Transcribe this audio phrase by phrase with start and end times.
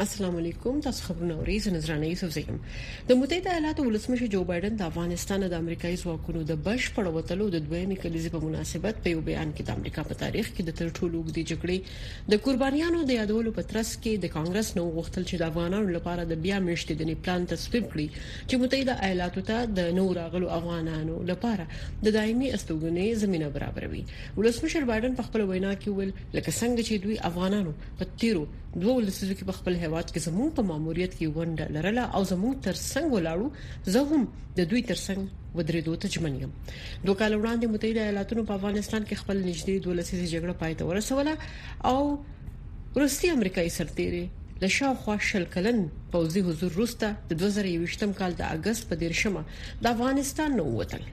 [0.00, 2.56] السلام علیکم تاسو خبرونه اورئ زه نذرانه یوسف زیم
[3.08, 7.60] د متحده ایالاتو ولسمشر جو بایدن د افغانستان د امریکایي ځواکونو د بش پړوتلو د
[7.66, 10.90] دویمې کلیزې په مناسبت په یو بیان کې د امریکا په تاریخ کې د تر
[10.96, 15.44] ټولو اوږدې جګړې د قربانیانو د یادولو په ترڅ کې د کانګرس نو غوښتل چې
[15.44, 20.08] د افغانانو لپاره د بیا میشتیدنې پلان تصویب کړي چې متحده ایالاتو ته د نو
[20.20, 21.68] راغلو افغانانو لپاره
[22.02, 24.02] د دایمي استوګنې زمينه برابروي
[24.42, 28.46] ولسمشر بایدن په خپل وینا کې ویل لکه څنګه چې دوی افغانانو په تیرو
[28.82, 32.54] دوه لسیزو کې په خپل هواد کې زموږ په ماموریت کې ونډه لرله او زموږ
[32.66, 33.48] تر څنګ ولاړو
[33.92, 34.22] زه هم
[34.58, 35.20] د دوی تر څنګ
[35.56, 36.52] ودرېدو ته ژمن یم
[37.04, 41.34] دوه کال وړاندې متحده ایالاتونو په افغانستان کې خپل نږدې دولسیزه جګړه پای ته ورسوله
[41.90, 42.00] او
[43.02, 44.24] روسي امریکایي سرتیري
[44.62, 45.78] له شاوخوا شل کلن
[46.14, 49.42] پوځي حضور روسته د 2021 کال د اگست په دیرشمه
[49.82, 51.04] د افغانستان نو وتل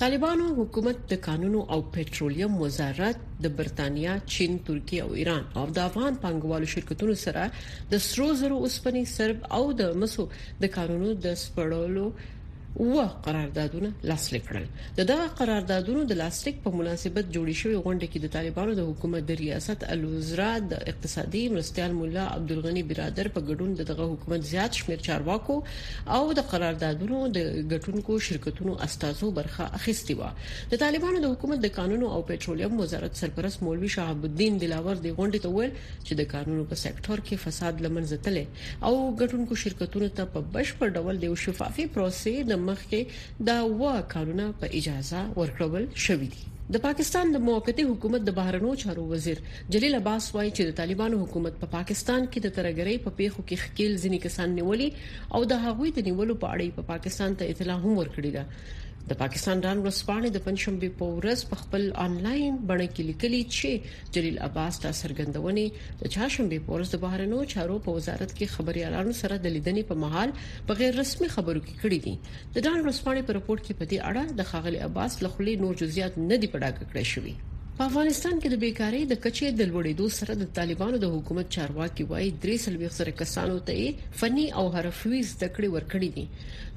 [0.00, 5.78] طالبانو حکومت د کانونو او پېټرولیم وزارت د برتانیا، چین، ترکیه او ایران او د
[5.90, 7.42] افغان پنګوالو شرکتونو سره
[7.92, 10.22] د سرو زرو اوسپنې سرب او د مسو
[10.64, 12.06] د کانونو د سپړولو
[12.80, 18.22] و قراردادونه لاسلیک کړل د دغه قراردادونو د لاسلیک په مناسبت جوړې شوې غونډه کې
[18.22, 23.76] د طالبانو د حکومت د ریاست الوزرا د اقتصادي مرستيال مولا عبدالغنی برادر په ګډون
[23.90, 25.58] دغه حکومت زیات شمیر چارواکو
[26.16, 30.32] او د قراردادونو د ګټونکو شرکتونو استازو برخه اخیستي و
[30.74, 35.16] د طالبانو د حکومت د قانون او پېټرولیم وزارت سرپرست مولوي شهاب الدین دلاور د
[35.20, 40.12] غونډې ته ویل چې د قانونو په سېکټر کې فساد لمنځه تللی او ګټونکو شرکتونو
[40.20, 43.00] ته په بشپړ ډول د شفافي پروسې د مخکې
[43.50, 43.82] دا و
[44.14, 46.42] کارونه په اجازه ورکړل شوې دي
[46.74, 49.38] د پاکستان د موقته حکومت د بهرنو چارو وزیر
[49.74, 53.40] جلیل عباس وایي چې د طالبانو حکومت په پا پاکستان کې د ترګرۍ په پیښو
[53.48, 54.88] کې خکیل ځینې کسان نیولي
[55.38, 58.42] او د هغوی د نیولو په اړه په پا پاکستان ته اطلاع هم ورکړی ده
[59.10, 63.70] د پاکستان ډان ورسپانې د پنځشنبه په ورځ په خپل انلاین بڼه کې لیکلي چې
[64.18, 65.66] جلیل عباس تا سرګندونې
[66.04, 69.94] د چاشنبه په ورځ د بهرنیو چارو په وزارت کې خبريالانو سره د لیدنې په
[70.08, 70.30] محل
[70.70, 72.14] په غیر رسمي خبرو کې کړې دي
[72.54, 76.12] د ډان ورسپانې په رپورت کې په دې اړه د خاغلی عباس لخلې نور جزئیات
[76.30, 77.34] نه دی پډاګه کړې شوی
[77.78, 82.04] په افغانستان کې د بیکاری د کچې د لوړېدو سره د طالبانو د حکومت چارواکي
[82.10, 86.24] وايي درې سلويخ سره کسانو ته فني او حرفوي زده کړې ورکړې دي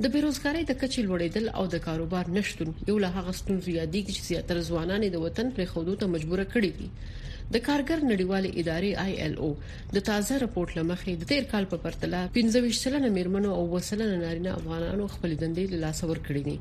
[0.05, 4.23] د بیروزګاری د کچې لوړېدل او د کاروبار نشټون یو له هغه ستونزو یادېږي چې
[4.31, 6.87] زیاتره ځوانان د وطن پرې خودو ته مجبور کړي دي
[7.55, 9.49] د کارګر نړیوال ادارې آی ایل او
[9.97, 14.51] د تازه راپورټ لمخې د تیر کال په پرتله 15 سلنه میرمنو او وسلنه نارینه
[14.59, 16.57] افغانانو خپل دندې له لاس ور کړې دي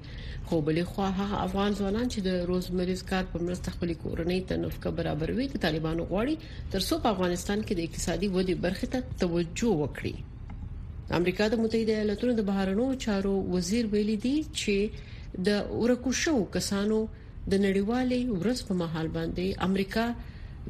[0.51, 4.61] خو بلې خوا هغه افغان ځوانان چې د روزمریز کار په مرسته خپل کورنۍ ته
[4.67, 6.35] نفقه برابروي د طالبانو غواړي
[6.77, 12.37] ترڅو په افغانستان کې د اقتصادي ودې برخې ته توجه وکړي امریکا د متحده ایالاتونو
[12.39, 18.81] د بهرنیو چارو وزیر ویلي دی چې د ورکو شو کسانو د نړیوالې ورځ په
[18.87, 20.07] محل باندې امریکا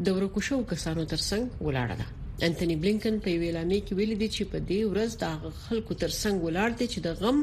[0.04, 2.06] د ورکوشو کسانو ترڅنګ ولاړه ده
[2.46, 5.24] انټونی بلینکن په ویلانې کې ویل دي چې په دې ورځ د
[5.68, 7.38] خلکو ترڅنګ ولاړ دي چې د غم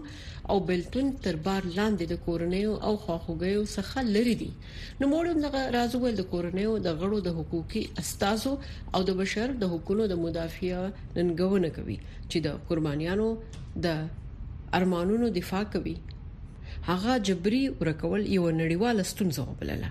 [0.54, 4.50] او بلتون تر بار لاندې د کورنیو او خواخوږیو څخه لري دي
[5.00, 8.54] نو موږ دغه راز ول د کورنیو د غړو د حقوقي استازو
[8.94, 10.76] او د بشر د حقوقو د مدافع
[11.18, 11.98] ننګونه کوي
[12.30, 13.28] چې د قربانيانو
[13.88, 14.06] د
[14.82, 15.96] ارمانونو دفاع کوي
[16.92, 19.90] هغه جبري ورکول یو نړیواله ستونزه وبلله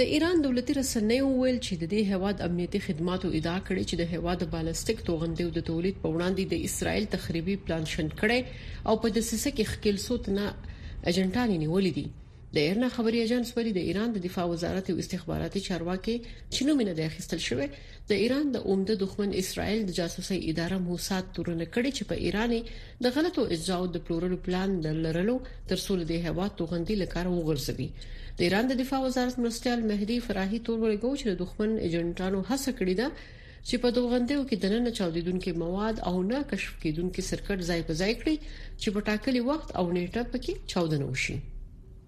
[0.00, 4.04] د ایران دولتي رسنیو ویل چې د دې هواد امنیتي خدماتو ادعا کړې چې د
[4.14, 8.40] هواد بالستیک توغندیو د تولید په وړاندې د اسرایل تخریبي پلان شنډ کړي
[8.88, 10.46] او په دسیسه کې خکیل سوت نه
[11.10, 12.06] اجنټان نیولې دي
[12.56, 16.12] د ایرنا خبري ایجنټس وری د ایران د دفاع وزارت او استخباراتي چارواکي
[16.54, 17.64] چې نوم نه دی اخیستل شوی
[18.10, 22.52] د ایران د اومده دښمن اسرائیل د جاسوسي اداره موساد تورونه کړي چې په ایران
[23.06, 25.34] د غلطو اجزاو د پلورلو پلان د لرلو
[25.72, 27.88] تر څو د هواد توغندي لپاره وګرځي
[28.40, 32.70] د ایران د دفاع وزارت مرستيال مهدي فراهي تور ورګو چې د دښمن ایجنټانو هڅه
[32.78, 33.08] کړې ده
[33.68, 37.94] چې په دوغندیو کې د نن چاودیدونکو مواد او نه کشف کیدونکو سرکټ ځای په
[38.02, 38.36] ځای کړی
[38.80, 41.36] چې په ټاکلي وخت او نیټه پکې چاودنه وشي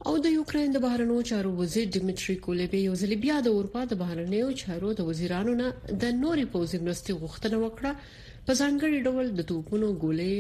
[0.09, 3.99] او د یوکرين د بهرنیو چارو وزیر ډیمټري کولیبي یو ځل بیا د اروپا د
[4.03, 5.69] بهرنیو چارو د وزیرانو نه
[6.03, 7.93] د نورې پوزي مرستې غوښتنه وکړه
[8.51, 10.37] په ځانګړي ډول د توپونو ګولې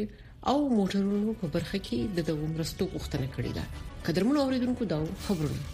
[0.53, 3.64] او موټرونو په برخه کې د دغو مرستو غوښتنه کړې ده
[4.08, 5.64] قدرمن اوریدونکو دا خبرونه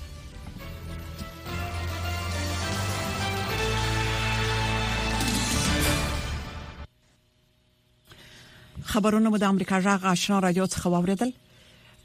[8.93, 11.31] خبرونه مو د امریکا جغ آشنا رادیو څخه واوریدل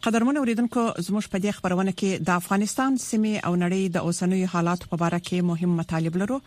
[0.06, 4.82] قدرمن اوریدونکو زموږ په دې خبرونه کې د افغانستان سیمه او نړۍ د اوسنوي حالات
[4.92, 6.38] په اړه کې مهم مطالب لرو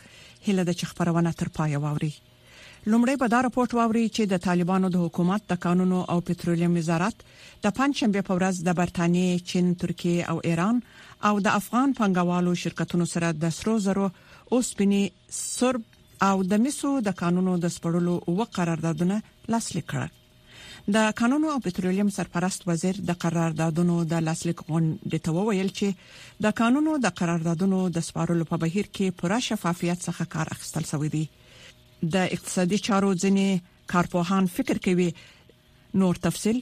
[0.49, 2.11] هله د خبرونه تر پای واوري
[2.91, 7.26] لومړی به دا راپورټ واوري چې د طالبانو د حکومت د قانون او پټرولیم وزارت
[7.64, 10.81] د پنځم په ورځ د برتانیې، چین، ترکیه او ایران
[11.31, 14.06] او د افغان پنګوالو شرکتونو سره د سرو زرو
[14.61, 15.02] اوسپنی
[15.41, 15.99] سرب
[16.31, 19.20] او د میسو د قانونو د سپړلو او قراردادونه
[19.55, 20.17] لاسلیک کړل
[20.95, 26.55] د کانونو او پټرولیم سرپرست وزیر د قراردادونو د لاسلیک غونډې ته وویل چې د
[26.61, 31.23] کانونو د قراردادونو د سپارلو په بهیر کې پوره شفافیت څخه کار اخیستل شوی دی
[32.15, 35.11] د اقتصادي چارو ځینې کارپوهان فکر کوي
[36.05, 36.59] نور تفصيل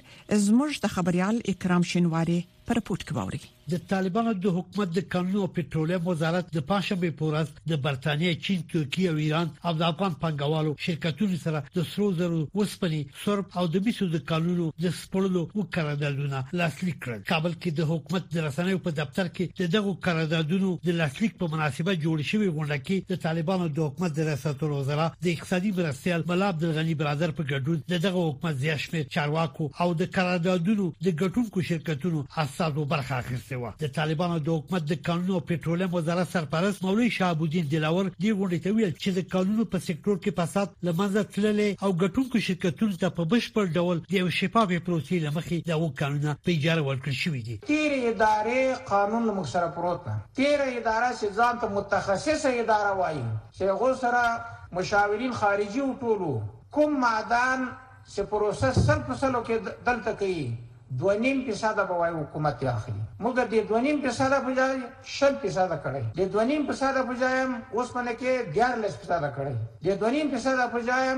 [0.49, 2.39] زموږ د خبريال اکرام شینواری
[2.71, 3.41] پر پورت کوي
[3.73, 8.61] د طالبانو د حکومت د قانون او پټرولیم وزارت د پښتنبي پورز د برتانیې چین
[8.73, 13.65] ترکیه او ایران او د افغان پنګوالو شرکتونو سره د سرو زرو وسپني سرب او
[13.75, 18.47] د بیسو د قانونو د سپړلو او قراردادونو لاسلیک کړل کابل کې د حکومت د
[18.47, 23.23] رسنیو په دفتر کې دغه قراردادونو د لاسلیک په مناسبه جوړ شوی غونډه کې د
[23.26, 27.85] طالبانو د حکومت د ریاست الوزرا د اقتصادي مرستيال ملا عبد الغني برادر په ګډون
[27.97, 33.73] دغه حکومت زیاشمه چارواکو او د قراردادونو د ګټونکو شرکتونو حساسو برخه اخیسته کړې و
[33.83, 38.59] د طالبانو د حکومت د قانون او پېټرولیم وزارت سرپرست مولوي شهابودین دلاور دی غونډې
[38.65, 43.15] ته ویل چې د قانونو په سکتور کې فساد لمنځه تللې او ګټونکو شرکتونو ته
[43.17, 47.57] په بشپړ ډول د یو شفافې پروسې لمخې د قانون په اجاره ورکړل شوې دي
[47.71, 53.25] تیر ادارې قانون له مخسره پروت ده تیر اداره چې ځان ته متخصصه اداره وایي
[53.25, 56.31] چې غو سره مشاورین خارجي او ټولو
[56.77, 57.69] کوم معدن
[58.13, 60.47] چې پروسس سر په سلو کې دلته کوي
[60.96, 64.76] دونیم فیصد به وای حکومت اخلي موږ د دونیم فیصد په ځای
[65.14, 67.35] شل فیصد کړی د دونیم فیصد په ځای
[67.76, 69.56] اوس باندې کې 11 فیصد کړی
[69.87, 71.11] د دونیم فیصد په ځای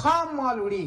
[0.00, 0.86] خام مال وړي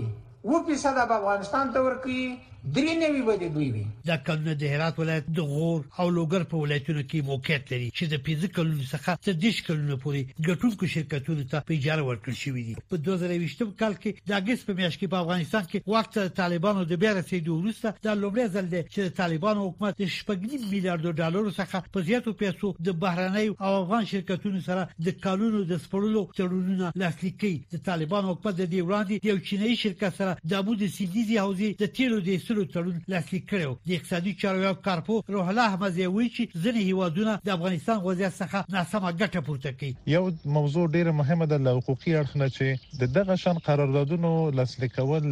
[0.50, 2.21] و فیصد افغانستان ته ورکړي
[2.63, 6.57] درې نوي بجې دوی وي دا کلونه د هرات ولایت د غور او لوګر په
[6.63, 11.44] ولایتونو کې موقعیت لري چې د پیځه کلونو څخه څه دیش کلونو پورې ګټونکو شرکتونو
[11.51, 15.07] ته په اجاره ورکړل شوې دي په 2020 کال کې د اگست په میاشت کې
[15.13, 19.65] په افغانستان کې وخت طالبانو د بیا رسیدو وروسته د لومړي ځل دی چې طالبانو
[19.69, 25.17] حکومت شپږ میلیارډ ډالر څخه په زیاتو پیسو د بهرنۍ او افغان شرکتونو سره د
[25.27, 30.21] کلونو د سپړلو تړونونه لاسلیک کړي د طالبانو حکومت د دې وړاندې یو چینایي شرکت
[30.21, 34.31] سره د ابو د سیدیزي حوزې د تیلو د اخیستلو تړون لاسلیک کړو د اقتصادي
[34.43, 39.11] چارو یو کارپو روح الله احمد یوي چې ځنې هیوادونه د افغانستان وضعیت څخه ناسمه
[39.21, 40.21] ګټه پورته کوي یو
[40.57, 44.31] موضوع ډیره مهمه ده له حقوقي اړخ چې د دغه شان قراردادونو
[44.61, 45.27] لاسلیک کول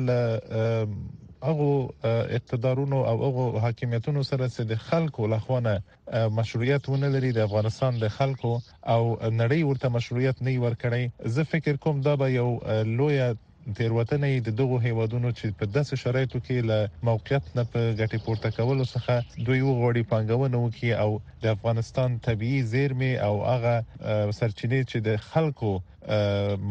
[1.47, 7.99] هغه اقتدارونو او هغه حاکمیتونو سره چې د خلکو لخوانه مشروعیت ونه لري د افغانستان
[8.05, 12.47] د خلکو او نړۍ ورته مشروعیت نه ورکړي زه فکر کوم دا به یو
[13.01, 13.19] لوی
[13.75, 18.51] تیروتنه د دغه هیوادونو چې په داسې شرایطو کې له موقعیت نه په ګټه پورته
[18.57, 21.09] کولو څخه دوی وغوړي پنګونه وکړي او
[21.43, 23.75] د افغانستان طبي زیرمې او هغه
[24.39, 25.71] سرچینې چې د خلکو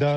[0.00, 0.14] دا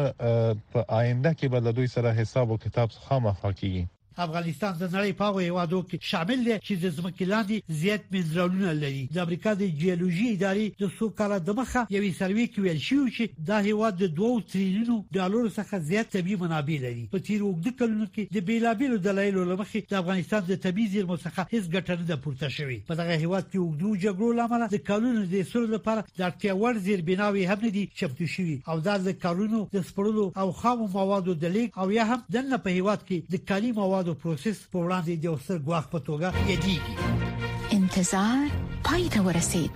[0.72, 3.84] په آینده کې به د دوی سره حساب او کتاب خامخا کیږي
[4.26, 8.74] افغانستان د نړۍ په هغه یوادو کې شامل دي چې د ځمکې لاندې زیات منرالونه
[8.84, 12.82] لري د امریکا د جیولوژي ادارې د څو کال د مخه یو سروي کې ویل
[12.86, 17.42] شو چې دا هیواد د 2 تریلیون ډالر څخه زیات طبي منابع لري په تیر
[17.42, 22.10] وګړو کلونو کې د بیلابیلو دلایلو لمخې د افغانستان د طبي زیرمو څخه هیڅ ګټه
[22.10, 26.06] نه پورته شوې په دغه هیواد کې وګړو جګړو لامل د کلونو د سر لپاره
[26.18, 30.48] د اړتیاوړ زیربناوي هم نه دي چمتو شوي او دا د کلونو د سپړلو او
[30.64, 34.06] خامو موادو د لیک او یا هم د نه په هیواد کې د کالي مواد
[34.08, 38.44] د پروسس په وړاندې د اوسر غواخ په توګه یادېږي انتظار
[38.88, 39.72] پای ته ورسید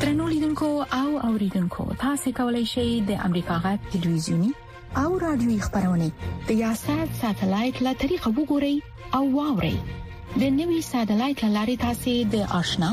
[0.00, 0.68] ترنولیدونکو
[1.00, 4.50] او اوریدونکو تاسو کولی شئ د امریکا غټ ټلویزیونی
[5.02, 6.06] او رادیوي خبرونه
[6.48, 8.76] د یاسات ساتلایت لا طریقه وګورئ
[9.18, 9.76] او واورئ
[10.40, 12.90] د نوي ساتلایت لارې تاسو د آشنا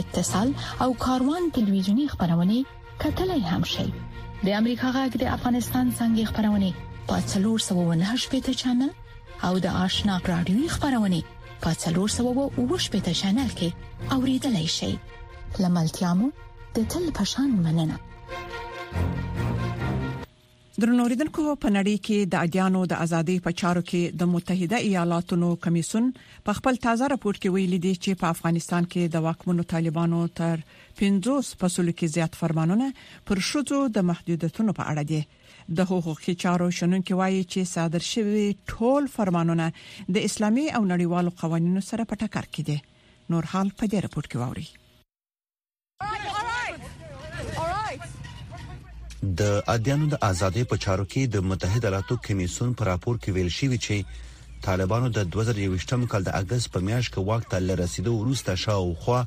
[0.00, 0.48] اتصال
[0.86, 2.56] او کاروان ټلویزیونی خبرونه
[3.04, 6.70] کتلای هم شئ د امریکا غږ د افغانستان څنګه خبرونه
[7.06, 8.90] په 398 پټ چنل
[9.48, 14.92] او د آشنا رادیوي خبرونه په څلور سوه او وشپږ چنل کې اوریدلای شئ
[15.62, 16.28] لملتيامو
[16.78, 17.96] د تل پشان مننه
[20.82, 26.06] درنوریدونکو په نړۍ کې د اډیانو د ازادي په چارو کې د متحده ایالاتونو کمیسون
[26.48, 30.64] په خپل تازه راپور کې ویلي دی چې په افغانستان کې د واکمنو طالبانو تر
[31.02, 32.88] 50 پسول کې زیات فرمانونه
[33.30, 35.22] پر شوزو د محدودیتونو په اړه دي
[35.78, 39.66] د حقوقي چارو شنونکو وایي چې صادر شوی ټول فرمانونه
[40.16, 44.30] د اسلامي او نړیوالو قوانینو سره په ټکر کې دي نور حال په دې رپورت
[44.32, 44.68] کې ووري
[49.42, 53.52] د اډیانو د ازادۍ په چارو کې د متحده ایالاتو کمیسون پر راپور کې ویل
[53.58, 58.56] شوی چې طالبانو د 2023م کال د اگست په میاشت کې وخت تل رسیدو وروسته
[58.64, 59.20] شاوخوا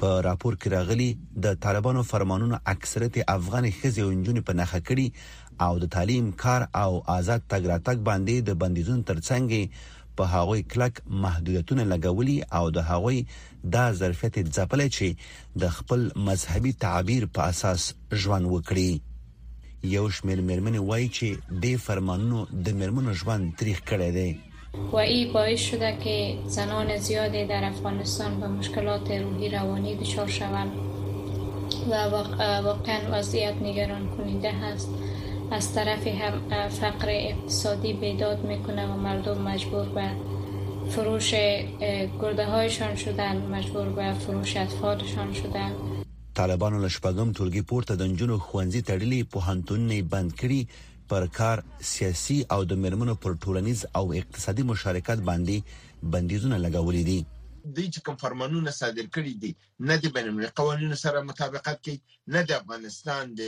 [0.00, 1.08] په راپور کې راغلي
[1.44, 5.06] د طالبانو فرمانونو اکثریت افغان خزي او انجونې په نخښه کړي
[5.66, 9.84] او د تعلیم کار او آزاد تګ راتګ باندې د بندیزون ترڅنګ
[10.20, 13.18] په هغوی کلک محدودیتونه لګولي او د هغوی
[13.76, 15.16] د ظرفیت ځپلې چې
[15.64, 17.80] د خپل مذهبي تعبیر په اساس
[18.24, 18.92] ژوند وکړي
[19.96, 24.28] یو شمیر مرمنې وایي چې د فرمانونو د مرمنو ژوند تاریخ کړی دی
[24.92, 30.70] و ای باعث شده که زنان زیادی در افغانستان به مشکلات روحی روانی دچار شوند
[31.90, 31.94] و
[32.62, 34.88] واقعا وضعیت نگران کننده هست
[35.50, 36.32] از طرف هم
[36.68, 40.10] فقر اقتصادی بیداد میکنه و مردم مجبور به
[40.90, 41.34] فروش
[42.20, 45.72] گرده هایشان شدن مجبور به فروش اطفالشان شدن
[46.34, 49.40] طالبان لشپگم تلگی پورت دنجون و خوانزی تریلی په
[50.10, 50.68] بند کری
[51.08, 51.58] پر کار
[51.94, 55.56] سیاسي او د مرمنو پر ټولنیز او اقتصادي مشارکت باندې
[56.14, 57.18] بندیزونه لګولې دي
[57.74, 59.48] دوی چې کوم فرمانونه صادر کړي دي
[59.90, 61.96] نه د بین المللي قوانینو سره مطابقت کوي
[62.34, 63.42] نه د افغانستان د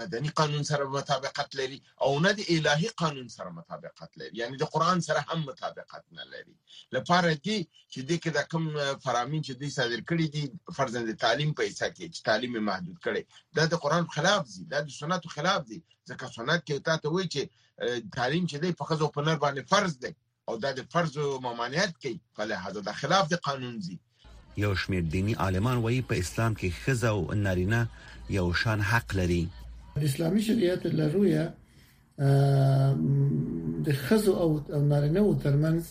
[0.00, 4.68] مدني قانون سره مطابقت لري او نه د الهي قانون سره مطابقت لري یعنی د
[4.76, 6.54] قران سره هم مطابقت نه لري
[6.96, 7.58] لپاره دي
[7.92, 8.66] چې د کې د کوم
[9.06, 13.22] فرامین چې دوی صادر کړي دي فرضاً د تعلیم پیسې کې چې تعلیم محدود کړي
[13.60, 15.80] دا د قران خلاف دي دا د سنتو خلاف دي
[16.10, 17.42] ځکه سنت کې تاسو وایي چې
[18.18, 20.14] تعلیم چې دی په خزو په نر باندې فرض دی
[20.50, 23.96] او دا د فرض او ممانعت کوي په لحاظه د خلاف د قانون زی
[24.64, 27.80] یو شمیر دینی عالمان وایي په اسلام کې خزه او نارینه
[28.38, 29.42] یو شان حق لري
[30.08, 31.44] اسلامي شریعت لرویا
[33.86, 34.48] د خزه او
[34.92, 35.84] نارینه او ترمنز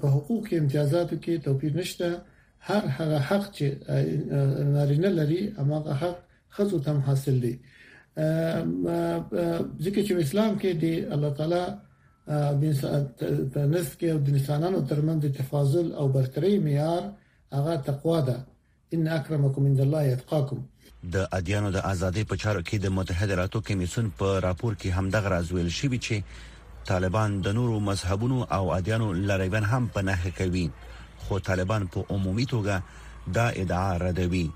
[0.00, 2.08] په حقوق امتیازاتو کې توپیر نشته
[2.68, 3.64] هر هغه حق چې
[4.76, 6.18] نارینه لري هغه حق
[6.56, 7.54] خزه تم حاصل دي
[9.84, 11.62] ځکه چې اسلام کې د الله تعالی
[12.28, 17.02] په نس کې د انسانانو ترمنځ د تفاضل او برتري معیار
[17.56, 18.36] هغه تقوا ده
[18.94, 20.58] ان اکرمکم عند الله یتقاکم
[21.14, 25.28] د ادیانو د ازادۍ په چارو کې د متحده ایالاتو کمیسون په راپور کې همدغه
[25.36, 30.66] رازویل شوی چې طالبان د نورو مذهبونو او ادیانو لریبن هم په نه کوي
[31.24, 34.46] خو طالبان په عمومي توګه دا ادعا ردوي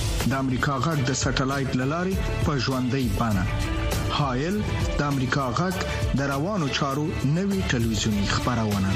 [0.29, 3.45] د امریکا غږ د سټلایټ للارې په ژوندۍ بانه
[4.17, 4.57] هایل
[4.99, 5.75] د امریکا غږ
[6.19, 7.05] د روانو چارو
[7.37, 8.91] نوي ټلویزیونی خبرونه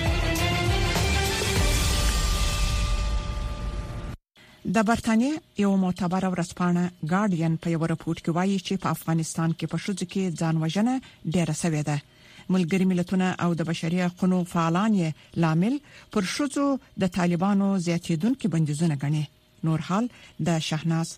[4.75, 9.72] د برتانیې یو معتبر ورځپاڼه ګارډین په یو راپورټ کې وایي چې په افغانستان کې
[9.74, 10.96] په شوز کې ځانوجنه
[11.36, 11.98] ډیره سوې ده
[12.55, 15.77] ملګری ملتونه او د بشري حقوقو فعالان یې لامل
[16.17, 16.67] پر شوزو
[17.05, 19.25] د طالبانو زیاتیدونکو بندیزونه ګڼي
[19.63, 20.05] نور حال
[20.47, 21.09] د شاهناز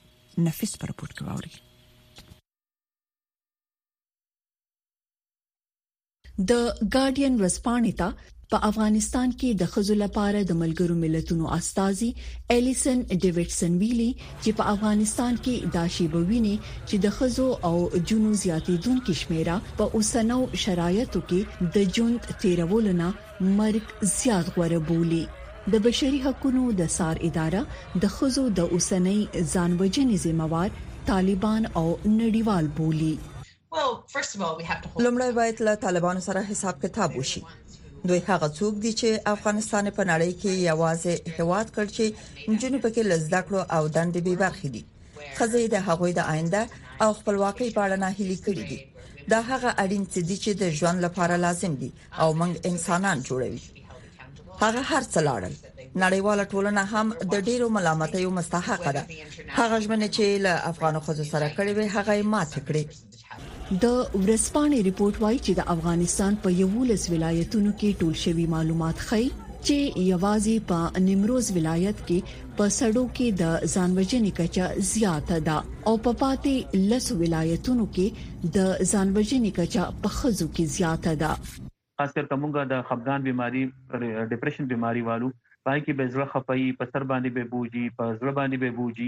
[0.46, 1.53] نفیس پر پورت کووري
[6.50, 6.65] د
[6.96, 8.08] ګارډین رسپانیتا
[8.51, 12.10] په افغانستان کې د خزو لپاره د ملګرو ملتونو استاذي
[12.58, 14.12] الیسن ډیوډسن ویلي
[14.44, 16.53] چې په افغانستان کې داشي بوینه
[16.88, 17.77] چې د خزو او
[18.12, 21.41] جنو زیاتیدونکو شمیره په اوسنو شرایطو کې
[21.79, 23.10] د جون 13 ولنا
[23.58, 23.86] مرګ
[24.20, 25.22] زیات غوړه بولی
[25.74, 27.62] د بشري حقوقو د سار اداره
[28.04, 30.70] د خزو د اوسنۍ ځانوجنې ذمہوار
[31.10, 31.84] طالبان او
[32.20, 33.14] نړیوال بولی
[35.06, 37.42] لومړی باید له طالبانو سره حساب کتاب وشي
[38.10, 43.04] دوی هغه څوک دي چې افغانستان په نړۍ کې یوازې هواد کړ چې جنوب کې
[43.14, 44.84] لزدا کړو او دندې به برخې دي
[45.38, 46.64] خزې د هغوی د آینده
[47.04, 48.80] او خپلواکۍ په اړه نه هلي کړې دي
[49.36, 51.90] دا هغه اړین څه دي چې د ژوند لپاره لازم دي
[52.22, 53.64] او موږ انسانان جوړوي
[54.66, 55.54] هغه هر څه لاړل
[56.04, 59.04] نړیواله ټولنه هم د ډیرو ملامتیو مستحق ده
[59.60, 62.84] هغه ژمنه چې له افغان خوځو سره کړې وي هغه یې مات کړې
[63.84, 63.86] د
[64.24, 69.22] ورسپانې ریپورت وایي چې د افغانستان په یوولس ولایتونو کې ټول شوی معلومات خي
[69.66, 69.78] چې
[70.12, 72.20] یوازې په نیمروز ولایت کې
[72.58, 76.56] په سړو کې د ځانوجنې کچا زیاته ده او په پاتې
[76.90, 78.08] لس ولایتونو کې
[78.60, 81.34] د ځانوجنې کچا په خزو کې زیاته ده
[82.00, 83.62] خاص کر کومګه د خپګان بيماري
[84.32, 85.30] ډیپریشن بيماري والو
[85.70, 89.08] پای کې بزړه خپي په سر باندې به بوجي په زړه باندې به بوجي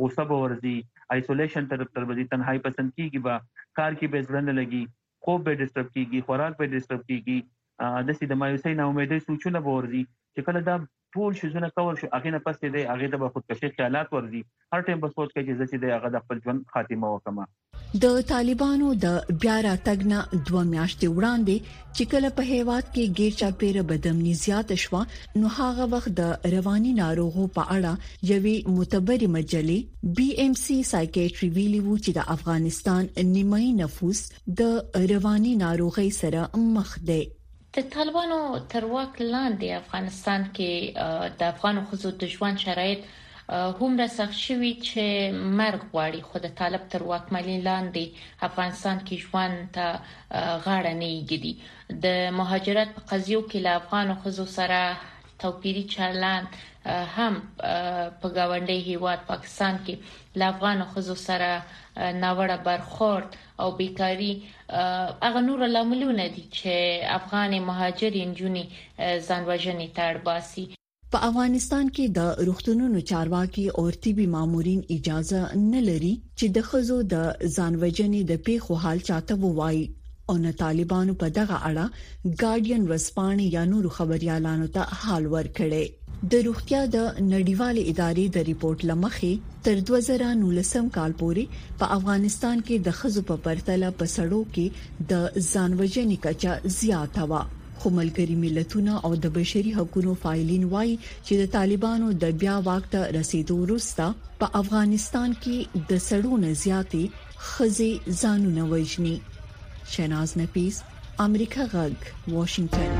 [0.00, 0.74] غوسه به ورزي
[1.16, 3.34] آیسولیشن طرف تر ورزي تنهایی پسند کیږي با
[3.80, 4.82] کار کې به ځړنه لګي
[5.22, 7.38] خوب به ډیسټرب کیږي خوراک به ډیسټرب کیږي
[8.10, 10.02] د سې د مایوسۍ نه امیدې سوچونه به ورزي
[10.34, 10.74] چې کله دا
[11.14, 14.40] ټول شیزونه کور شو هغه نه پس دی هغه د خودکشي خیالات ورزي
[14.74, 17.54] هر ټیم په سوچ کې چې ځکه دی هغه د خپل ژوند خاتمه وکړه
[18.04, 23.50] د طالبانو د بیا راتګ نه دوه میاشتې وړاندې چې کله په هیواد کې ګیرچا
[23.62, 25.02] پیر بدمنی زیات شوه
[25.42, 31.50] نو هغه وخت د رواني ناروغو په اړه یوې متبرې مجلې بي ام سي سايکیټري
[31.60, 34.26] ویلي وو چې د افغانستان نیمایي نفوس
[34.62, 37.20] د رواني ناروغۍ سره مخ دی
[37.76, 38.38] د طالبانو
[38.72, 40.72] تر واک لاندې افغانستان کې
[41.38, 43.00] د افغان خزو د ژوند شرایط
[43.80, 45.02] همره سخت شوي چې
[45.60, 48.04] مرګ غواړي خو د طالب تر واکمنۍ لاندې
[48.48, 49.86] افغانستان کې ژوند ته
[50.66, 51.52] غاړه نه یږي
[52.04, 52.06] د
[52.38, 54.80] مهاجرت په قضیو کې له افغان خزو سره
[55.44, 56.46] توپیری چلند
[57.16, 57.34] هم
[58.20, 59.94] په گاونډي هیواد پاکستان کې
[60.42, 61.50] له افغان خزو سره
[62.22, 63.28] ناوړه برخورد
[63.60, 64.32] او بیکاری
[65.26, 66.74] هغه نور لاملونه دي چې
[67.18, 68.64] افغان مهاجرین جونی
[69.26, 70.64] ځانوجنې تړباسي
[71.14, 75.40] په افغانستان کې د روغتونونو چارواکي او طبي مامورین اجازه
[75.72, 79.84] نه لري چې د خزو د ځانوجنې د پیښو حال چاته ووایي
[80.30, 81.86] او نه طالبانو په دغه اړه
[82.40, 85.84] ګارډین رسپانې یا نورو خبري اعلانو ته حال ورکړي
[86.32, 89.32] د روغتیا د نړیوال ادارې د ریپورت لمخې
[89.68, 91.44] تر 2019 کال پورې
[91.82, 94.66] په افغانستان کې د خزو په پرتله په سړو کې
[95.10, 95.12] د
[95.52, 97.44] ځانوجنې کچا زیاته و
[97.82, 100.90] خو ملګری ملتونه او د بشري حقوقو فایلین وای
[101.26, 104.06] چې د طالبانو د بیا وخت رسیدو وروسته
[104.42, 105.58] په افغانستان کې
[105.94, 107.02] د سړو نه زیاتې
[107.50, 107.92] خزي
[108.24, 109.16] ځانونه وژني
[109.88, 110.82] شیناز نفیس
[111.18, 111.92] امریکا غږ
[112.32, 112.90] واشنگتن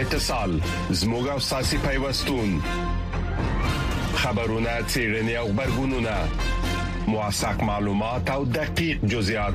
[0.00, 0.60] اتصال
[0.90, 2.50] زموږه ساسي پیوستون
[4.14, 6.18] خبرونه چیرنی او خبرګونونه
[7.08, 9.54] مواساک معلومات او دقیق جزئیات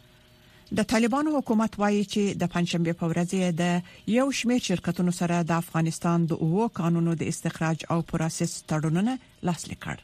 [0.77, 3.31] د طالبانو حکومت وایي چې د پنځشنبه په ورځ
[3.61, 9.15] د یو شمېر شرکتونو سره د افغانستان د اوو قانونو د استخراج او پروسس تړونونه
[9.49, 9.97] لاسلیک کړ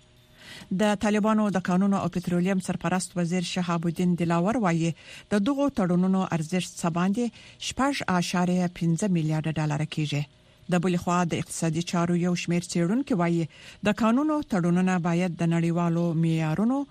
[0.82, 4.92] د طالبانو د قانونو او پټرولیم سرپرست وزیر شهاب الدین دلاور وایي
[5.36, 11.44] د دغو تړونونو ارزښت سباندې شپږ اشاریه 15 میلیارډ ډالر کیږي د بل خوا د
[11.46, 13.48] اقتصادي چارو یو شمېر څېړونکو وایي
[13.90, 16.82] د قانونو تړونونه باید د نړیوالو معیارونو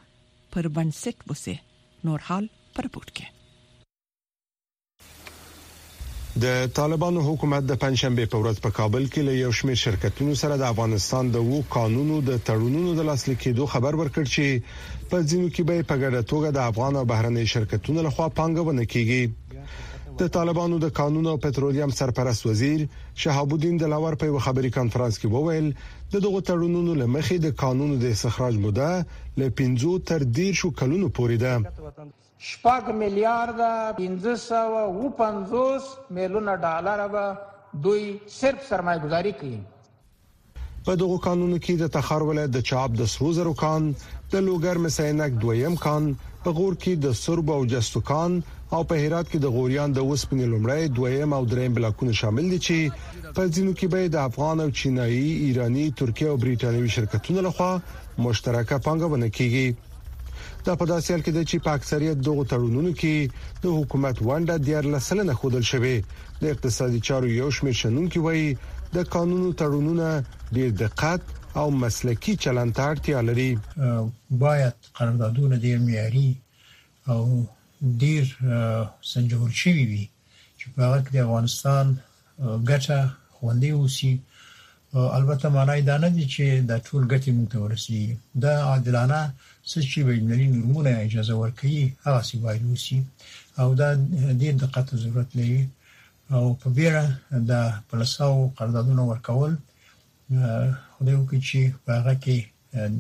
[0.57, 1.59] پر بنسټ وسي
[2.11, 3.35] نور حال پر پورت کې
[6.45, 6.47] د
[6.79, 10.65] طالبانو حکومت د پنځشنبه په ورځ په کابل کې له یو شمېر شرکتونو سره د
[10.73, 14.47] افغانستان د وو قانونو د تړونونو د لاسلیک کېدو خبر ورکړ چې
[15.11, 19.23] په ځینو کې به په ګډه توګه د افغان او بهرنی شرکتونو لخوا پانګونه کیږي
[20.21, 22.81] د طالبانو د قانون او پټرولیم سرپرست وزیر
[23.23, 25.67] شهاب الدین دلاور په یو خبري کانفرنس کې وویل
[26.13, 28.91] د دغه تړونونو لمخې د قانون د استخراج موده
[29.41, 31.55] ل 15 تر 10 شو کلونو پورې ده
[32.49, 33.59] شپږ میلیارډ
[33.99, 35.83] 1550
[36.17, 37.25] میلیونه ډالر به
[37.85, 38.03] دوی
[38.41, 39.61] صرف سرمایه‌ګذاري کوي
[40.87, 43.89] په دغه قانونو کې د تخار ولایت د چاپ د سروزرو کان
[44.33, 46.05] د لوګر مسینک دویم کان
[46.45, 48.33] په غور کې د سرب او جستو کان
[48.75, 52.61] او په هرات کې د غوریان د وسپنې لمړی دویم او دریم بلاکونه شامل دي
[52.67, 52.79] چې
[53.37, 57.71] په ځینو کې به د افغان او چینایي ایرانی ترکیه او بریټانوي شرکتونو لخوا
[58.25, 59.67] مشترکه پانګونه کیږي
[60.67, 63.15] دا په داسې حال کې ده چې په اکثریت دغه تړونونو کې
[63.65, 65.97] د حکومت ونده د لسلنه خودل شوی
[66.41, 68.49] د اقتصادي چارو یو شمېر شنن کې وایي
[68.97, 70.07] د قانونو تړونونه
[70.57, 71.23] ډیر دقت
[71.61, 73.51] او مسلکی چلند ته اړتیا لري
[74.45, 76.31] باید قراردادونه ډیر معیاري
[77.13, 77.21] او
[78.03, 78.25] ډیر
[79.13, 80.05] سنجول شوي وي
[80.59, 81.97] چې په هغه کې د افغانستان
[82.71, 82.99] ګټه
[83.37, 84.13] خوندې وسی
[85.19, 89.21] البته معنی دا نه دي چې دا ټول ګټې موږ ته ورسیږي دا عادلانه
[89.71, 92.97] څه چې بین المللي نورمونه اجازه ورکوي هغه سی باید وسی
[93.61, 93.89] او دا
[94.41, 95.63] ډیر دقت ضرورت لري
[96.35, 97.03] او په بیره
[97.51, 97.53] د
[97.89, 99.53] پلساو قراردادونه ورکول
[100.93, 101.59] خو دا یو کې چې
[101.99, 102.37] هغه کې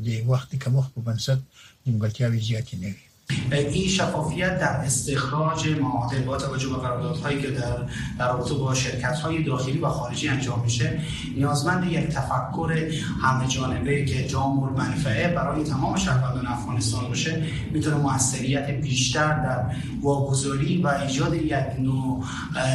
[0.06, 1.40] د وخت کمښت په بنسټ
[1.84, 3.04] نیمګړتیاوې زیاتې نه وي
[3.52, 7.76] این شفافیت در استخراج معادل با توجه به قراردادهایی که در
[8.18, 9.14] در رابطه با شرکت
[9.46, 11.00] داخلی و خارجی انجام میشه
[11.36, 12.88] نیازمند یک تفکر
[13.22, 20.82] همه جانبه که جامع منفعه برای تمام شهروندان افغانستان باشه میتونه موثریت بیشتر در واگذاری
[20.82, 22.24] و ایجاد یک نوع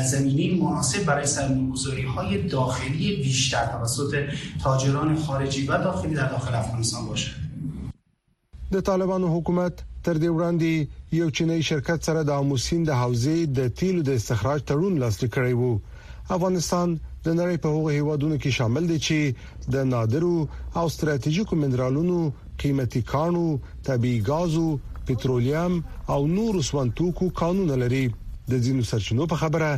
[0.04, 4.16] زمینی مناسب برای سرمایه‌گذاری های داخلی بیشتر توسط
[4.64, 7.32] تاجران خارجی و داخلی در داخل افغانستان باشه.
[8.86, 10.72] طالبان و حکومت تر دې وړاندې
[11.20, 15.54] یو چینی شرکت سره د اموسین د حوزې د تیلو د استخراج تړون لاسلیک کړی
[15.60, 15.72] وو
[16.36, 16.88] افغانستان
[17.26, 19.20] د نړۍ په هغو هیوادونو کې شامل دي چې
[19.76, 20.38] د نادرو
[20.80, 22.18] او ستراتیژیکو منرالونو
[22.64, 23.46] قیمتي کانو
[23.90, 24.68] طبي غازو
[25.08, 25.74] پټرولیم
[26.14, 28.04] او نورو سونتوکو قانون لري
[28.54, 29.70] د ځینو سرچینو په خبره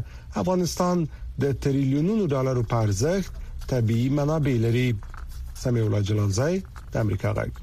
[0.43, 1.03] افغانستان
[1.45, 6.61] د تریلیونونو ډالرو په ارزښت طبي منابع لري سمې الله جلالزای
[6.95, 7.62] د امریکا غږ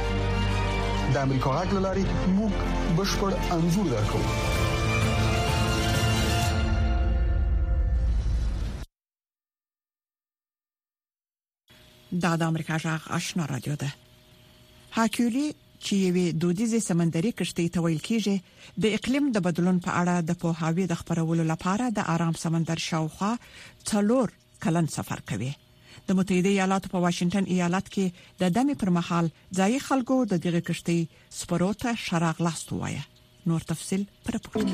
[1.13, 2.03] د امریکا غږ لاري
[2.35, 2.51] موږ
[2.97, 4.19] بشپړ انزور درکو
[12.23, 13.91] دا د امریکا غږ آشنا رادیو ده
[14.97, 15.45] هاکیولي
[15.87, 18.37] چې یوې دودیزه سمندري کشتۍ ته ویل کیږي
[18.85, 23.33] د اقلیم د بدلون په اړه د پوهاوی د خبرولو لپاره د آرام سمندر شاوخوا
[23.91, 24.27] څلور
[24.67, 25.51] کلن سفر کوي
[26.11, 28.05] د متحده ایالاتو په واشنگټن ایالت کې
[28.39, 29.25] د دمې پر مهال
[29.59, 30.99] ځای خلکو د دغه کشتۍ
[31.39, 33.01] سپروته شراغ لاست وایي
[33.51, 34.69] نور تفصيل پر پورت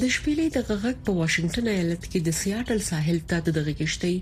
[0.00, 4.14] د شپېلې د غغک په واشنگټن ایالت کې د سیاتل ساحل ته د دغه کشتۍ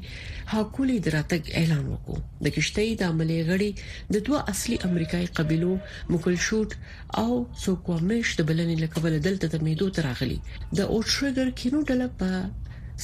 [0.54, 3.70] هاکولي دراتګ اعلان وکړ د کشتۍ د عملي غړي
[4.14, 5.72] د دوه اصلي امریکایي قبيلو
[6.14, 6.70] مکل شوت
[7.22, 7.30] او
[7.66, 12.30] سوکوامش د بلنې لکبل دلته د میدو تراغلي د اوټریګر کینو ډله په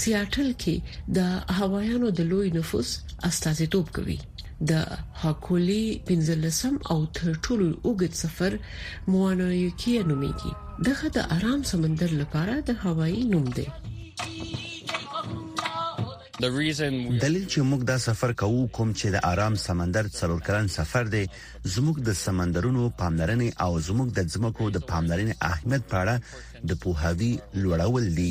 [0.03, 0.75] سیاتل کې
[1.17, 2.91] د هوایانو د لوی نفوس
[3.29, 4.85] استازیتوب کوي د
[5.23, 8.57] هاکولي پنځلسم او تر ټولو اوږد سفر
[9.15, 10.53] موانایکی نومېږي
[10.89, 13.69] دغه د آرام سمندر لپاره د هوایی نوم دی
[16.43, 21.23] دلیل چې موږ دا سفر کوو کوم چې د آرام سمندر څلور کلن سفر دی
[21.75, 27.33] زموږ د سمندرونو پاملرنې او زموږ د ځمکو د پاملرنې اهمیت په اړه د پوهاوی
[27.65, 28.31] لوړول دي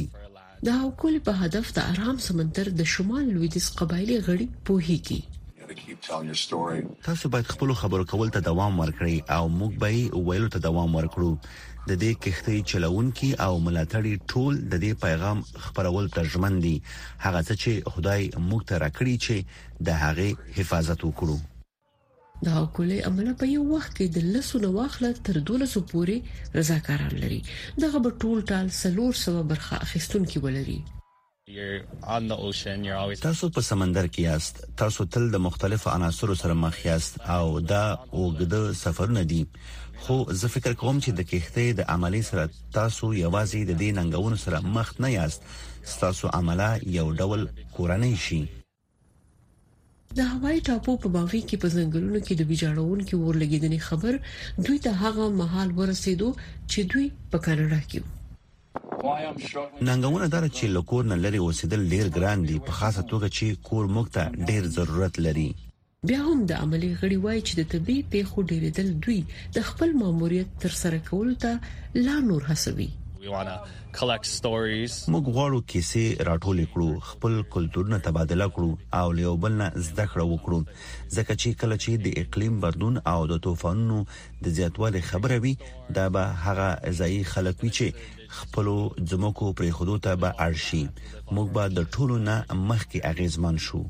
[0.65, 5.19] د هوکول په هدف د آرام سمندر د شمال لویدیز قبایلی غړي پوهیږي
[7.07, 9.89] تاسو باید خپل خبرو کول ته دوام ورکړئ او موږ به
[10.29, 11.31] ویلو ته دوام ورکړو
[11.89, 16.75] د دې کښتۍ چلوونکي او ملاتړي ټول د دې پیغام خبرول ترجمن دي
[17.25, 19.35] هغه څه چې خدای موږ ته راکړي چې
[19.91, 21.37] د هغه حفاظت وکړو
[22.45, 26.17] د هاکولې عمله په یو وخت کې د لسو نه واخله تر 1200 پورې
[26.59, 27.39] رضاکاران لري
[27.83, 30.79] دغه په ټول ټال سلور سو برخه اخیستونکو ولري
[33.25, 37.83] تاسو په سمندر کې یاست تاسو تل د مختلفو عناصرو سره مخ یاست او دا
[38.05, 39.41] اوګده سفرونه دي
[40.05, 42.45] خو زه فکر کوم چې د کښته د عملی سره
[42.77, 45.51] تاسو یوازې د دین انګونو سره مخ نه یاست
[46.05, 46.69] تاسو عمله
[46.99, 47.47] یو ډول
[47.79, 48.41] کورنۍ شي
[50.17, 54.15] د هوایي ټاپو په باوی کې په ځنګلونو کې د بیجاړون کې ورلګیدنې خبر
[54.67, 56.29] دوی ته هغه محل ورسېدو
[56.71, 57.99] چې دوی په کاناډا کې
[59.87, 63.83] ننګونه دار چې لکور نه لري اوسېدل ډیر ګران دي په خاصه توګه چې کور
[63.97, 65.47] مخته ډیر ضرورت لري
[66.11, 69.19] بیا هم د عملی غړي وای چې د طبي پیښو ډیرېدل دوی
[69.59, 72.89] د خپل ماموریت تر سره کولو ته لا نور هڅوي
[73.27, 73.59] we want to
[73.99, 79.67] collect stories موږ غواړو کیسې راټولې کړو خپل کلتورونه تبادله کړو او له بل نه
[79.87, 80.59] زده کړه وکړو
[81.17, 83.99] ځکه چې کله چې د اقلیم بدلون او د طوفانونو
[84.47, 85.53] د زیاتوالي خبره وي
[85.99, 87.87] دا به هغه ځای خلک وي چې
[88.39, 88.67] خپل
[89.11, 93.83] ځمکو پرې خودو ته به ارشي موږ به د ټولو نه مخکې اغیزمن شو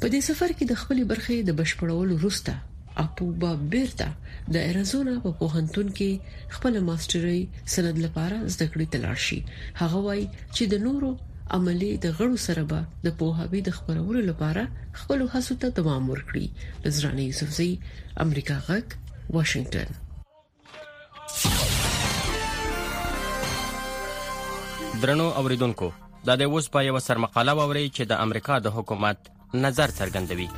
[0.00, 2.56] په دې سفر کې د خپلې برخې د بشپړولو وروسته
[3.02, 4.06] اپوبا بیرتا
[4.54, 7.38] د ایریزونا په پوهنتون کې خپل ماستری
[7.74, 9.38] سند لپاره زده کړې تلار شي
[9.82, 10.24] هغه وایي
[10.56, 11.10] چې د نورو
[11.58, 14.64] عملی د غړو سره به د پوهاوی د خبرولو لپاره
[15.04, 16.46] خپل هڅو ته دوام ورکړي
[16.84, 17.70] نظرانه یوسفزی
[18.26, 18.96] امریکا غک
[19.38, 20.04] واشنگټن
[25.02, 25.90] درنو اوریدونکو
[26.28, 30.48] دا د اوس په یو سرمقاله ووري چې د امریکا د حکومت نظر څرګندوي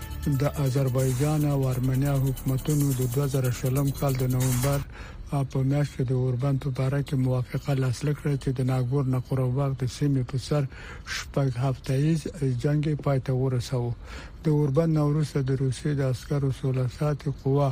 [0.40, 4.78] د آذربایجان او ارمنیا حکومتونو د 2000 کال د نومبر
[5.50, 9.44] په میاشت کې د اوربان په اړه کې موافقه لاسلیک کړه چې د ناګور نقره
[9.58, 10.62] باغ د سیمې په سر
[11.16, 12.26] شپږ هفتهیز
[12.64, 13.90] جنگ پای ته ورساو
[14.44, 17.68] د اوربند نوروسه د روسي د عسکرو 16 ساعت قوا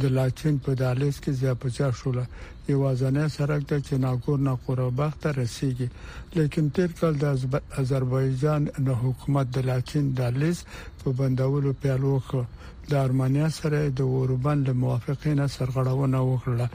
[0.00, 2.24] د لاچین په دالیس کې زیاپچا شوله
[2.72, 5.88] یو ځانه سرک ته چناګور نه قربخ ته رسیدي
[6.36, 7.24] لیکن تیر کال د
[7.82, 10.58] آذربایجان نه حکومت د لاچین دالیس
[11.00, 12.42] په بندولو پیلو کړ
[12.90, 16.66] د ارمانیا سره د اوربند له موافقین سرغړونه وکړه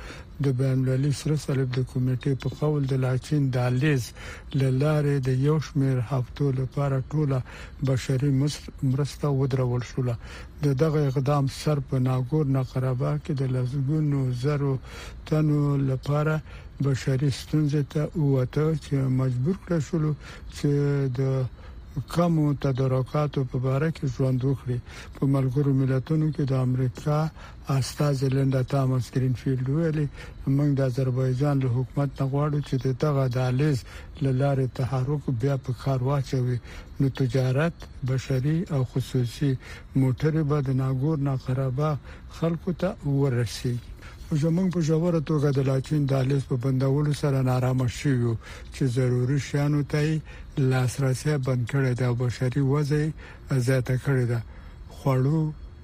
[0.45, 4.03] د بینالمللي سره صلیب د کمیټې په قول د لاچین د لیز
[4.81, 7.39] لاره د یو شمیر هفتو لپاره ټوله
[7.89, 8.29] بشري
[8.91, 10.01] مرسته ودرول شو
[10.65, 14.73] د دغه اقدام سر په ناګور نقربا کې د لزګونو زرو
[15.27, 16.33] تنو لپاره
[16.87, 18.01] بشري ستونزې ته
[18.35, 19.99] وته چې مجبور کړل شو
[20.57, 20.71] چې
[21.17, 21.19] د
[22.13, 24.77] کمو تدارکاتو په اړه کې ژوند وکړي
[25.15, 27.17] په ملګرو ملتونو کې د امریکا
[27.77, 30.05] استاد لندا تامس گرینفیلډ ویلي
[30.57, 33.77] موږ د آذربایجان له حکومت نه غواړو چې دغه دالیز
[34.41, 36.57] لاره تحرک بیا په کار واچوي
[36.99, 37.75] نو تجارت
[38.09, 39.51] بشري او خصوصي
[40.01, 41.89] موټر به د ناګور نه خرابه
[42.37, 42.89] خلکو ته
[43.21, 43.79] ورسیږي
[44.41, 48.35] زمونږ په جوړه توګه د لاچین دهلیز په بندولو سره نارامه شوو
[48.73, 50.19] چې ضروري شیانو ته
[50.69, 53.05] لاسرسي بند کړي د بشري وځي
[53.67, 54.39] زیاته کړي ده
[54.95, 55.41] خوړو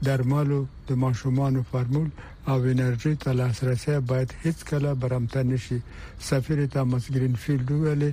[0.07, 2.09] درمالو د ماشومانو فرمول
[2.51, 5.77] او انرژي ته لاسرسي باید هیڅ کله برمته نشي
[6.29, 8.11] سفیر ته مسګرین فیلډ ویلې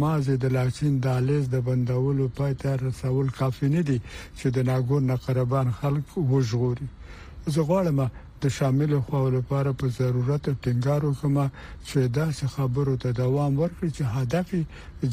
[0.00, 3.98] ما زه د لاچین دهلیز د بندولو پای ته رسول کافي نه دي
[4.38, 6.86] چې د ناګور نقربان خلک وژغوري
[7.52, 7.98] زه غواړم
[8.42, 11.36] د شامل خو لپاره په ضرورت ټینګار وکم
[11.88, 14.48] چې دا خبرو ته دوام ورکړي چې هدف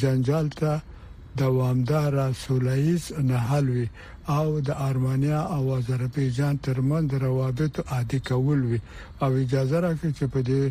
[0.01, 0.71] جنجال ته
[1.41, 2.13] دوامدار
[2.43, 3.87] سولایز نه حل وي
[4.37, 8.79] او د ارمانیا او آذربایجان ترمن د روابط عادي کول وي
[9.23, 10.61] او اجازه راکړي چې په دې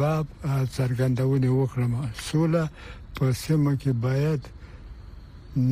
[0.00, 0.24] باب
[0.76, 1.90] څرګندونه وکړم
[2.28, 2.64] سوله
[3.16, 4.40] په سیمه کې باید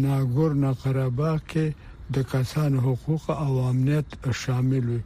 [0.04, 1.66] ناګور نه قره باغ کې
[2.14, 4.08] د کسان حقوق او امنیت
[4.42, 5.02] شامل وي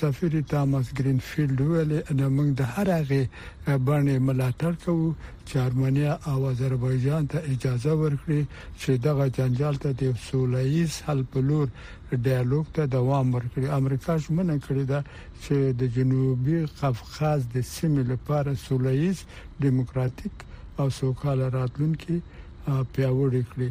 [0.00, 3.22] سفیر ټامس گرینفیلډ ویل د موږ د هر هغه
[3.88, 5.08] باندې ملاتړ کوو
[5.46, 8.42] چې ارمنیا او آذربایجان ته اجازه ورکړي
[8.80, 11.66] چې دغه جنجال ته د سولېز حل په لور
[12.26, 15.00] ډیالوګ ته دوام ورکړي امریکا شمنه کړې ده
[15.44, 19.16] چې د جنوبي قفقاز د سیمې لپاره سولېز
[19.66, 20.34] دیموکراتیک
[20.80, 22.16] او سوکاله راتلونکي
[22.92, 23.70] پیاوړی کړي